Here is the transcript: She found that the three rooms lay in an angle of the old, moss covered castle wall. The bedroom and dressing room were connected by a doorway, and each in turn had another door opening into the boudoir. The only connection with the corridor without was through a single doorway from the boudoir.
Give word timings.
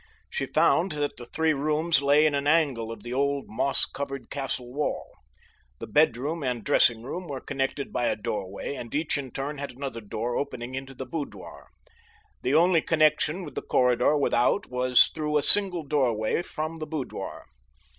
She 0.31 0.47
found 0.47 0.93
that 0.93 1.17
the 1.17 1.25
three 1.25 1.53
rooms 1.53 2.01
lay 2.01 2.25
in 2.25 2.33
an 2.33 2.47
angle 2.47 2.91
of 2.91 3.03
the 3.03 3.13
old, 3.13 3.45
moss 3.47 3.85
covered 3.85 4.31
castle 4.31 4.73
wall. 4.73 5.11
The 5.77 5.85
bedroom 5.85 6.41
and 6.41 6.63
dressing 6.63 7.03
room 7.03 7.27
were 7.27 7.39
connected 7.39 7.93
by 7.93 8.07
a 8.07 8.15
doorway, 8.15 8.73
and 8.73 8.95
each 8.95 9.19
in 9.19 9.29
turn 9.29 9.59
had 9.59 9.69
another 9.73 10.01
door 10.01 10.35
opening 10.37 10.73
into 10.73 10.95
the 10.95 11.05
boudoir. 11.05 11.67
The 12.41 12.55
only 12.55 12.81
connection 12.81 13.43
with 13.43 13.53
the 13.53 13.61
corridor 13.61 14.17
without 14.17 14.65
was 14.71 15.11
through 15.13 15.37
a 15.37 15.43
single 15.43 15.83
doorway 15.83 16.41
from 16.41 16.77
the 16.77 16.87
boudoir. 16.87 17.45